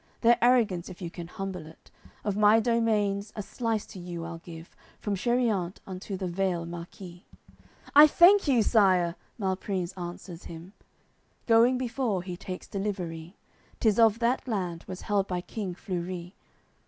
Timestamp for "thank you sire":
8.07-9.13